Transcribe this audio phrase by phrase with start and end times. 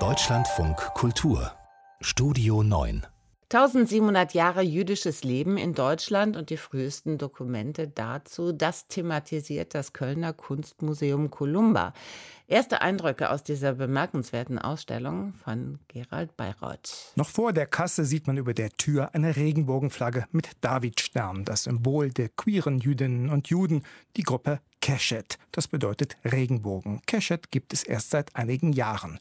[0.00, 1.52] Deutschlandfunk Kultur
[2.00, 3.06] Studio 9
[3.44, 10.32] 1700 Jahre jüdisches Leben in Deutschland und die frühesten Dokumente dazu, das thematisiert das Kölner
[10.32, 11.92] Kunstmuseum Columba.
[12.48, 17.12] Erste Eindrücke aus dieser bemerkenswerten Ausstellung von Gerald Bayreuth.
[17.14, 22.10] Noch vor der Kasse sieht man über der Tür eine Regenbogenflagge mit Davidstern, das Symbol
[22.10, 23.84] der queeren Jüdinnen und Juden,
[24.16, 25.38] die Gruppe Keshet.
[25.50, 27.00] Das bedeutet Regenbogen.
[27.06, 29.18] Keshet gibt es erst seit einigen Jahren.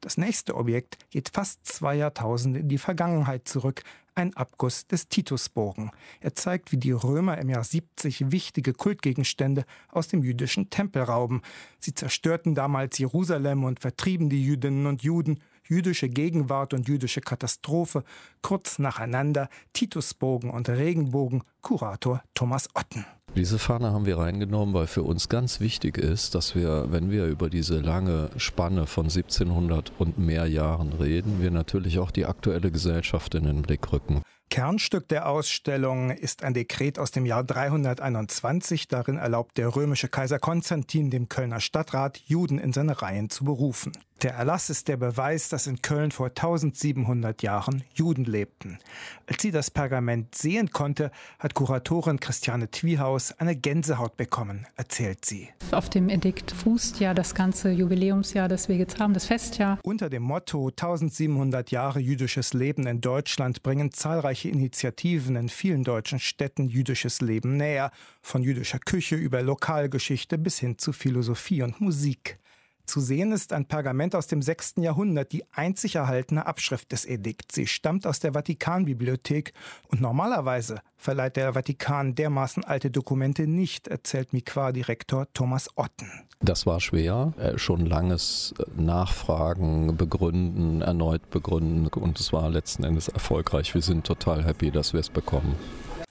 [0.00, 3.84] Das nächste Objekt geht fast zwei Jahrtausende in die Vergangenheit zurück,
[4.16, 5.92] ein Abguss des Titusbogen.
[6.20, 11.42] Er zeigt, wie die Römer im Jahr 70 wichtige Kultgegenstände aus dem jüdischen Tempel rauben.
[11.78, 15.38] Sie zerstörten damals Jerusalem und vertrieben die Jüdinnen und Juden.
[15.62, 18.02] Jüdische Gegenwart und jüdische Katastrophe,
[18.42, 23.06] kurz nacheinander Titusbogen und Regenbogen, Kurator Thomas Otten.
[23.36, 27.26] Diese Fahne haben wir reingenommen, weil für uns ganz wichtig ist, dass wir, wenn wir
[27.26, 32.70] über diese lange Spanne von 1700 und mehr Jahren reden, wir natürlich auch die aktuelle
[32.70, 34.22] Gesellschaft in den Blick rücken.
[34.54, 38.86] Kernstück der Ausstellung ist ein Dekret aus dem Jahr 321.
[38.86, 43.90] Darin erlaubt der römische Kaiser Konstantin dem Kölner Stadtrat, Juden in seine Reihen zu berufen.
[44.22, 48.78] Der Erlass ist der Beweis, dass in Köln vor 1700 Jahren Juden lebten.
[49.26, 55.50] Als sie das Pergament sehen konnte, hat Kuratorin Christiane Twiehaus eine Gänsehaut bekommen, erzählt sie.
[55.72, 59.78] Auf dem Edikt fußt ja das ganze Jubiläumsjahr, das wir jetzt haben, das Festjahr.
[59.82, 66.18] Unter dem Motto 1700 Jahre jüdisches Leben in Deutschland bringen zahlreiche Initiativen in vielen deutschen
[66.18, 67.90] Städten jüdisches Leben näher,
[68.22, 72.38] von jüdischer Küche über Lokalgeschichte bis hin zu Philosophie und Musik.
[72.86, 74.74] Zu sehen ist ein Pergament aus dem 6.
[74.76, 77.54] Jahrhundert, die einzig erhaltene Abschrift des Edikts.
[77.54, 79.54] Sie stammt aus der Vatikanbibliothek
[79.88, 86.10] und normalerweise verleiht der Vatikan dermaßen alte Dokumente nicht, erzählt Mikwa-Direktor Thomas Otten.
[86.40, 93.08] Das war schwer, äh, schon langes Nachfragen, begründen, erneut begründen und es war letzten Endes
[93.08, 93.74] erfolgreich.
[93.74, 95.56] Wir sind total happy, dass wir es bekommen.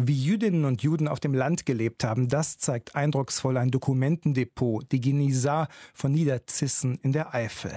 [0.00, 5.00] Wie Jüdinnen und Juden auf dem Land gelebt haben, das zeigt eindrucksvoll ein Dokumentendepot, die
[5.00, 7.72] Genisar von Niederzissen in der Eifel.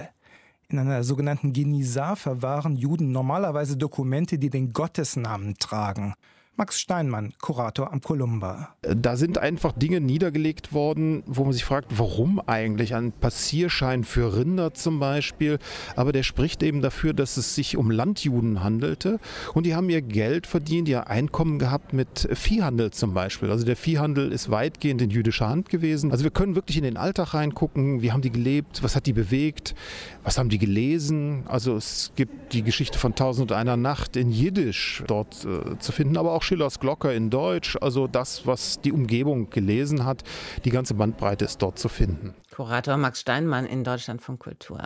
[0.68, 6.14] In einer sogenannten Genisar verwahren Juden normalerweise Dokumente, die den Gottesnamen tragen.
[6.54, 8.76] Max Steinmann, Kurator am Columba.
[8.82, 12.94] Da sind einfach Dinge niedergelegt worden, wo man sich fragt, warum eigentlich?
[12.94, 15.58] Ein Passierschein für Rinder zum Beispiel.
[15.96, 19.18] Aber der spricht eben dafür, dass es sich um Landjuden handelte.
[19.54, 23.50] Und die haben ihr Geld verdient, ihr Einkommen gehabt mit Viehhandel zum Beispiel.
[23.50, 26.10] Also der Viehhandel ist weitgehend in jüdischer Hand gewesen.
[26.10, 28.02] Also wir können wirklich in den Alltag reingucken.
[28.02, 28.82] Wie haben die gelebt?
[28.82, 29.74] Was hat die bewegt?
[30.22, 31.44] Was haben die gelesen?
[31.46, 35.92] Also es gibt die Geschichte von Tausend und einer Nacht in Jiddisch dort äh, zu
[35.92, 40.24] finden, aber auch auch Schillers Glocke in Deutsch, also das, was die Umgebung gelesen hat.
[40.64, 42.34] Die ganze Bandbreite ist dort zu finden.
[42.54, 44.80] Kurator Max Steinmann in Deutschland von Kultur.